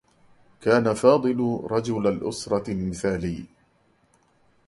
[0.61, 3.45] كان فاضل رجل الأسرة المثالي.